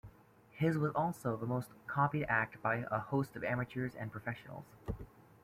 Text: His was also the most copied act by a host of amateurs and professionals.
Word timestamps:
His 0.53 0.79
was 0.79 0.91
also 0.95 1.37
the 1.37 1.45
most 1.45 1.69
copied 1.85 2.25
act 2.25 2.59
by 2.63 2.85
a 2.89 2.97
host 2.97 3.35
of 3.35 3.43
amateurs 3.43 3.93
and 3.93 4.11
professionals. 4.11 4.65